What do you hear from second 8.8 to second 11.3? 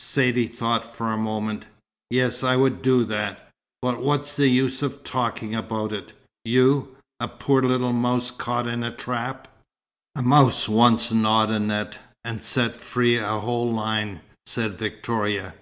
a trap!" "A mouse once